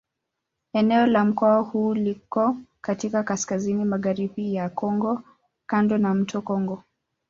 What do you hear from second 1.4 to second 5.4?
huu liko katika kaskazini-magharibi ya Kongo